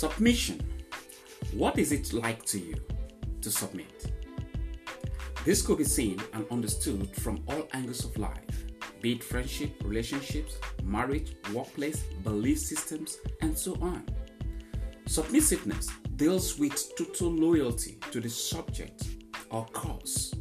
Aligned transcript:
Submission. 0.00 0.58
What 1.52 1.78
is 1.78 1.92
it 1.92 2.14
like 2.14 2.42
to 2.46 2.58
you 2.58 2.74
to 3.42 3.50
submit? 3.50 4.10
This 5.44 5.60
could 5.60 5.76
be 5.76 5.84
seen 5.84 6.18
and 6.32 6.46
understood 6.50 7.14
from 7.16 7.44
all 7.46 7.68
angles 7.74 8.06
of 8.06 8.16
life, 8.16 8.64
be 9.02 9.12
it 9.12 9.22
friendship, 9.22 9.74
relationships, 9.84 10.56
marriage, 10.82 11.36
workplace, 11.52 11.98
belief 12.24 12.60
systems, 12.60 13.18
and 13.42 13.58
so 13.58 13.74
on. 13.82 14.06
Submissiveness 15.04 15.90
deals 16.16 16.58
with 16.58 16.96
total 16.96 17.30
loyalty 17.30 17.98
to 18.10 18.22
the 18.22 18.30
subject 18.30 19.06
or 19.50 19.66
cause. 19.66 20.34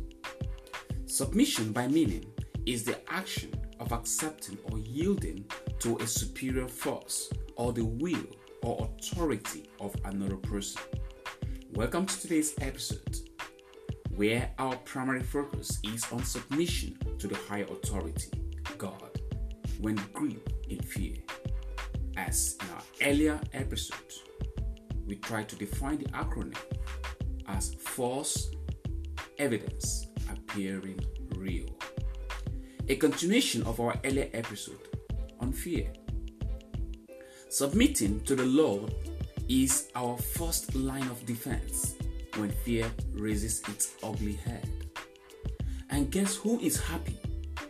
Submission, 1.05 1.73
by 1.73 1.85
meaning, 1.85 2.23
is 2.65 2.85
the 2.85 2.97
action 3.11 3.53
of 3.81 3.91
accepting 3.91 4.57
or 4.71 4.79
yielding 4.79 5.43
to 5.79 5.97
a 5.97 6.07
superior 6.07 6.69
force 6.69 7.29
or 7.57 7.73
the 7.73 7.83
will 7.83 8.25
or 8.61 8.89
authority 8.99 9.69
of 9.79 9.95
another 10.05 10.35
person. 10.35 10.81
Welcome 11.73 12.05
to 12.05 12.21
today's 12.21 12.53
episode, 12.61 13.17
where 14.15 14.51
our 14.59 14.75
primary 14.77 15.23
focus 15.23 15.79
is 15.83 16.05
on 16.11 16.23
submission 16.23 16.97
to 17.19 17.27
the 17.27 17.35
higher 17.35 17.63
authority, 17.63 18.31
God, 18.77 19.21
when 19.79 19.95
gripped 20.13 20.53
in 20.69 20.79
fear. 20.81 21.15
As 22.17 22.57
in 22.61 22.69
our 22.69 22.83
earlier 23.09 23.39
episode, 23.53 24.13
we 25.05 25.15
tried 25.15 25.47
to 25.49 25.55
define 25.55 25.99
the 25.99 26.09
acronym 26.09 26.57
as 27.47 27.75
false 27.75 28.51
evidence 29.37 30.07
appearing 30.31 30.99
real. 31.35 31.69
A 32.89 32.95
continuation 32.95 33.63
of 33.63 33.79
our 33.79 33.95
earlier 34.03 34.29
episode 34.33 34.89
on 35.39 35.53
fear. 35.53 35.93
Submitting 37.51 38.19
to 38.25 38.35
the 38.35 38.45
Lord 38.45 38.93
is 39.47 39.89
our 39.95 40.15
first 40.19 40.75
line 40.75 41.07
of 41.07 41.25
defense 41.25 41.95
when 42.37 42.51
fear 42.51 42.91
raises 43.13 43.63
its 43.67 43.95
ugly 44.03 44.33
head. 44.33 44.69
And 45.89 46.11
guess 46.11 46.35
who 46.35 46.59
is 46.59 46.79
happy 46.79 47.19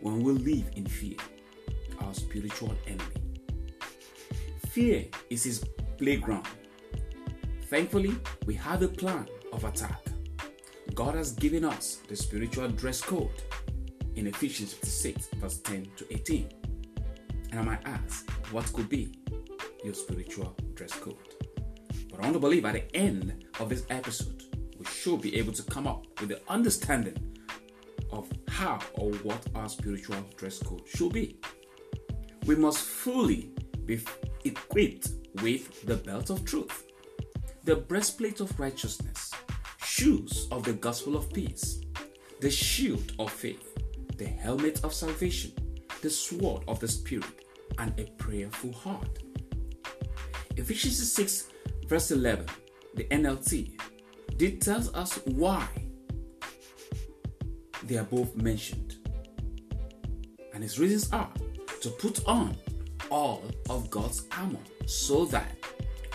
when 0.02 0.22
we 0.22 0.34
live 0.34 0.70
in 0.76 0.86
fear? 0.86 1.16
Our 2.02 2.14
spiritual 2.14 2.76
enemy. 2.88 3.40
Fear 4.68 5.06
is 5.30 5.46
his 5.46 5.64
playground. 5.98 6.48
Thankfully, 7.68 8.18
we 8.46 8.56
have 8.56 8.82
a 8.82 8.90
plan 8.90 9.30
of 9.54 9.64
attack. 9.64 10.02
God 10.94 11.16
has 11.16 11.32
given 11.32 11.64
us 11.64 12.00
the 12.10 12.18
spiritual 12.18 12.68
dress 12.68 13.00
code 13.00 13.32
in 14.16 14.28
Ephesians 14.28 14.74
56, 14.74 15.30
verse 15.36 15.60
10 15.60 15.88
to 15.96 16.14
18. 16.14 16.50
And 17.52 17.62
I 17.62 17.64
might 17.64 17.88
ask, 17.88 18.30
what 18.52 18.72
could 18.74 18.90
be 18.90 19.19
your 19.84 19.94
spiritual 19.94 20.56
dress 20.74 20.94
code? 20.94 21.18
But 22.10 22.20
I 22.20 22.24
want 22.24 22.34
to 22.34 22.40
believe 22.40 22.66
at 22.66 22.74
the 22.74 22.96
end 22.96 23.46
of 23.60 23.70
this 23.70 23.84
episode, 23.90 24.44
we 24.78 24.86
should 24.86 25.22
be 25.22 25.36
able 25.38 25.54
to 25.54 25.64
come 25.64 25.88
up 25.88 26.06
with 26.20 26.30
the 26.30 26.42
understanding 26.48 27.36
of 28.12 28.30
how 28.48 28.80
or 28.94 29.12
what 29.24 29.46
our 29.56 29.70
spiritual 29.70 30.18
dress 30.36 30.62
code 30.62 30.88
should 30.88 31.14
be. 31.14 31.38
We 32.46 32.56
must 32.56 32.80
fully 32.80 33.52
be 33.86 34.00
equipped 34.44 35.10
with 35.42 35.86
the 35.86 35.96
belt 35.96 36.30
of 36.30 36.46
truth, 36.46 36.86
the 37.64 37.76
breastplate 37.76 38.40
of 38.40 38.60
righteousness, 38.60 39.32
shoes 39.84 40.48
of 40.52 40.64
the 40.64 40.74
gospel 40.74 41.16
of 41.16 41.32
peace, 41.34 41.82
the 42.42 42.50
shield 42.50 43.14
of 43.20 43.32
faith, 43.32 43.78
the 44.18 44.26
helmet 44.26 44.84
of 44.84 44.94
salvation, 44.94 45.52
the 46.02 46.10
sword 46.10 46.64
of 46.68 46.80
the 46.80 46.88
Spirit, 46.88 47.46
and 47.78 47.98
a 48.00 48.06
prayerful 48.18 48.74
heart. 48.74 49.20
Ephesians 50.60 51.10
6, 51.14 51.48
verse 51.88 52.12
11, 52.12 52.46
the 52.96 53.06
NLT, 53.06 53.80
it 54.38 54.60
tells 54.60 54.94
us 54.94 55.18
why 55.24 55.66
they 57.84 57.96
are 57.96 58.04
both 58.04 58.36
mentioned. 58.36 58.96
And 60.54 60.62
its 60.62 60.78
reasons 60.78 61.14
are 61.14 61.32
to 61.82 61.90
put 61.92 62.28
on 62.28 62.58
all 63.10 63.42
of 63.70 63.90
God's 63.90 64.28
armor 64.38 64.60
so 64.86 65.24
that 65.28 65.56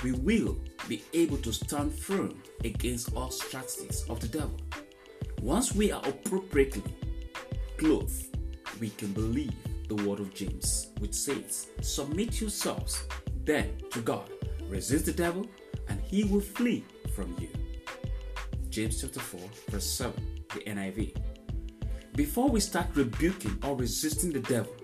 we 0.03 0.13
will 0.13 0.59
be 0.89 1.03
able 1.15 1.39
to 1.39 1.51
stand 1.51 1.95
firm 1.99 2.43
against 2.65 3.15
all 3.17 3.31
strategies 3.31 4.05
of 4.11 4.21
the 4.21 4.29
devil. 4.29 4.61
Once 5.41 5.75
we 5.75 5.91
are 5.91 6.07
appropriately 6.07 6.83
clothed, 7.79 8.37
we 8.79 8.91
can 8.91 9.11
believe 9.15 9.55
the 9.89 9.97
word 10.07 10.21
of 10.21 10.35
James, 10.35 10.89
which 10.99 11.15
says, 11.15 11.69
Submit 11.81 12.43
yourselves 12.43 13.05
then 13.45 13.77
to 13.91 14.01
God, 14.01 14.31
resist 14.75 15.07
the 15.07 15.13
devil, 15.13 15.47
and 15.89 16.01
he 16.01 16.25
will 16.25 16.41
flee 16.41 16.85
from 17.15 17.35
you. 17.39 17.49
James 18.71 19.01
chapter 19.01 19.21
4, 19.21 19.41
verse 19.71 19.89
7, 19.89 20.13
the 20.53 20.61
NIV. 20.61 21.17
Before 22.17 22.49
we 22.49 22.59
start 22.59 22.89
rebuking 22.95 23.57
or 23.65 23.77
resisting 23.77 24.33
the 24.33 24.41
devil, 24.41 24.75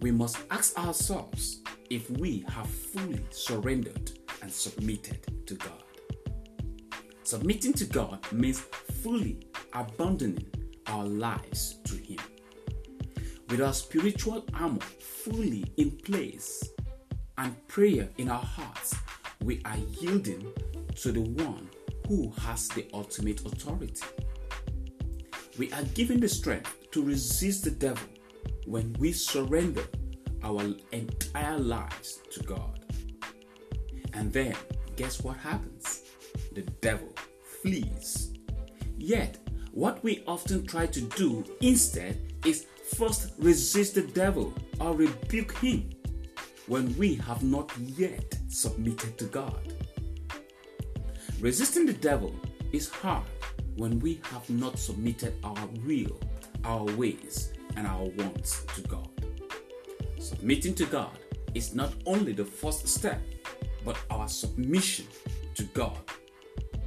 we 0.00 0.10
must 0.10 0.36
ask 0.50 0.78
ourselves 0.78 1.62
if 1.88 2.10
we 2.10 2.44
have 2.48 2.66
fully 2.66 3.24
surrendered 3.30 4.12
and 4.42 4.52
submitted 4.52 5.46
to 5.46 5.54
God. 5.54 5.82
Submitting 7.22 7.72
to 7.74 7.86
God 7.86 8.20
means 8.32 8.60
fully 9.02 9.46
abandoning 9.72 10.46
our 10.88 11.04
lives 11.04 11.76
to 11.84 11.94
Him. 11.96 12.18
With 13.48 13.62
our 13.62 13.72
spiritual 13.72 14.44
armor 14.52 14.80
fully 14.80 15.64
in 15.78 15.92
place 15.92 16.62
and 17.38 17.56
prayer 17.68 18.08
in 18.18 18.28
our 18.28 18.44
hearts, 18.44 18.94
we 19.44 19.60
are 19.64 19.76
yielding 20.00 20.52
to 20.96 21.12
the 21.12 21.20
one 21.20 21.68
who 22.08 22.32
has 22.42 22.68
the 22.68 22.86
ultimate 22.92 23.44
authority. 23.44 24.04
We 25.58 25.72
are 25.72 25.82
given 25.94 26.20
the 26.20 26.28
strength 26.28 26.90
to 26.92 27.02
resist 27.02 27.64
the 27.64 27.70
devil 27.70 28.06
when 28.66 28.94
we 28.98 29.12
surrender 29.12 29.84
our 30.42 30.64
entire 30.92 31.58
lives 31.58 32.20
to 32.32 32.42
God. 32.42 32.84
And 34.12 34.32
then, 34.32 34.54
guess 34.96 35.22
what 35.22 35.36
happens? 35.38 36.02
The 36.52 36.62
devil 36.80 37.08
flees. 37.62 38.32
Yet, 38.98 39.38
what 39.72 40.02
we 40.04 40.22
often 40.26 40.66
try 40.66 40.86
to 40.86 41.00
do 41.00 41.44
instead 41.60 42.34
is 42.44 42.66
first 42.96 43.32
resist 43.38 43.94
the 43.94 44.02
devil 44.02 44.52
or 44.80 44.94
rebuke 44.94 45.56
him 45.58 45.90
when 46.66 46.96
we 46.96 47.14
have 47.16 47.42
not 47.42 47.72
yet 47.78 48.34
submitted 48.48 49.18
to 49.18 49.24
God. 49.26 49.74
Resisting 51.40 51.86
the 51.86 51.92
devil 51.92 52.34
is 52.72 52.88
hard 52.88 53.24
when 53.76 53.98
we 54.00 54.20
have 54.24 54.48
not 54.48 54.78
submitted 54.78 55.34
our 55.42 55.68
will, 55.84 56.20
our 56.64 56.84
ways, 56.96 57.52
and 57.76 57.86
our 57.86 58.04
wants 58.16 58.64
to 58.74 58.82
God. 58.82 59.08
Submitting 60.18 60.74
to 60.76 60.86
God 60.86 61.18
is 61.54 61.74
not 61.74 61.92
only 62.06 62.32
the 62.32 62.44
first 62.44 62.86
step, 62.86 63.20
but 63.84 63.98
our 64.10 64.28
submission 64.28 65.06
to 65.54 65.64
God 65.64 65.98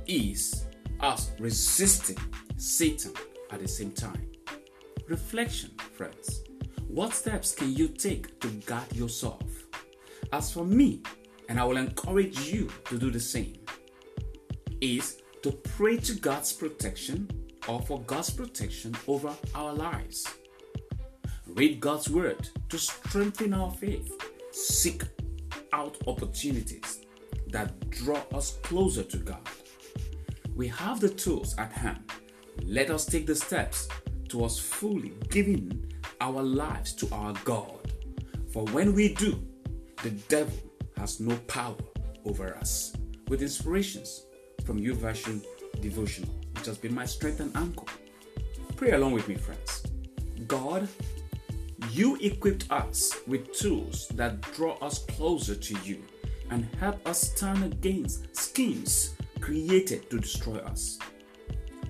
is 0.07 0.65
us 1.01 1.31
resisting 1.39 2.17
Satan 2.57 3.13
at 3.51 3.59
the 3.59 3.67
same 3.67 3.91
time. 3.91 4.31
Reflection, 5.07 5.71
friends. 5.93 6.43
What 6.87 7.13
steps 7.13 7.53
can 7.53 7.73
you 7.73 7.89
take 7.89 8.39
to 8.39 8.47
guard 8.65 8.91
yourself? 8.95 9.43
As 10.35 10.51
for 10.51 10.65
me, 10.65 11.01
and 11.47 11.57
I 11.57 11.63
will 11.63 11.77
encourage 11.77 12.51
you 12.51 12.69
to 12.89 12.97
do 12.97 13.09
the 13.09 13.21
same, 13.21 13.55
is 14.81 15.21
to 15.43 15.51
pray 15.53 15.95
to 15.95 16.13
God's 16.15 16.51
protection 16.51 17.29
or 17.69 17.81
for 17.83 18.01
God's 18.01 18.31
protection 18.31 18.97
over 19.07 19.33
our 19.55 19.73
lives. 19.73 20.27
Read 21.47 21.79
God's 21.79 22.09
word 22.09 22.49
to 22.67 22.77
strengthen 22.77 23.53
our 23.53 23.71
faith. 23.71 24.11
Seek 24.51 25.03
out 25.71 25.97
opportunities 26.05 27.05
that 27.47 27.89
draw 27.89 28.21
us 28.33 28.57
closer 28.61 29.03
to 29.03 29.17
God. 29.17 29.47
We 30.53 30.67
have 30.67 30.99
the 30.99 31.11
tools 31.11 31.55
at 31.57 31.71
hand. 31.71 32.11
Let 32.65 32.89
us 32.89 33.05
take 33.05 33.25
the 33.25 33.35
steps 33.35 33.87
towards 34.27 34.59
fully 34.59 35.13
giving 35.29 35.93
our 36.19 36.43
lives 36.43 36.91
to 36.95 37.07
our 37.13 37.31
God. 37.45 37.93
For 38.51 38.65
when 38.65 38.93
we 38.93 39.13
do, 39.13 39.41
the 40.05 40.11
devil 40.29 40.53
has 40.97 41.19
no 41.19 41.35
power 41.47 41.75
over 42.25 42.55
us. 42.57 42.93
With 43.27 43.41
inspirations 43.41 44.27
from 44.63 44.79
YouVersion 44.79 45.43
Devotional, 45.81 46.29
which 46.53 46.67
has 46.67 46.77
been 46.77 46.93
my 46.93 47.07
strength 47.07 47.39
and 47.39 47.55
anchor. 47.57 47.91
Pray 48.75 48.91
along 48.91 49.13
with 49.13 49.27
me, 49.27 49.33
friends. 49.33 49.83
God, 50.47 50.87
you 51.89 52.17
equipped 52.17 52.71
us 52.71 53.15
with 53.25 53.51
tools 53.51 54.07
that 54.09 54.41
draw 54.53 54.77
us 54.77 54.99
closer 55.05 55.55
to 55.55 55.75
you 55.83 56.03
and 56.51 56.65
help 56.79 57.07
us 57.09 57.31
stand 57.31 57.63
against 57.63 58.35
schemes 58.35 59.15
created 59.41 60.07
to 60.11 60.19
destroy 60.19 60.57
us. 60.57 60.99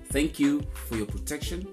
Thank 0.06 0.40
you 0.40 0.62
for 0.72 0.96
your 0.96 1.06
protection. 1.06 1.68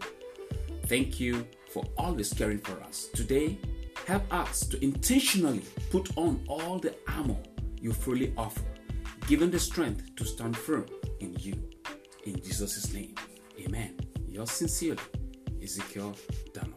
Thank 0.87 1.21
you 1.21 1.47
for 1.71 1.85
always 1.97 2.33
caring 2.33 2.59
for 2.59 2.81
us. 2.81 3.07
Today, 3.13 3.57
help 4.05 4.23
us 4.33 4.65
to 4.67 4.83
intentionally 4.83 5.63
put 5.91 6.15
on 6.17 6.43
all 6.47 6.79
the 6.79 6.95
armor 7.07 7.37
you 7.81 7.91
freely 7.93 8.33
offer. 8.37 8.61
given 9.27 9.49
the 9.49 9.59
strength 9.59 10.15
to 10.17 10.25
stand 10.25 10.55
firm 10.55 10.85
in 11.19 11.33
you. 11.39 11.53
In 12.25 12.35
Jesus' 12.41 12.93
name, 12.93 13.15
amen. 13.59 13.95
Yours 14.27 14.51
sincerely, 14.51 14.99
Ezekiel 15.61 16.15
Dama. 16.53 16.72